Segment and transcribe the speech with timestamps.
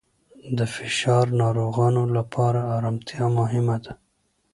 [0.57, 3.93] د فشار ناروغانو لپاره آرامتیا مهمه ده.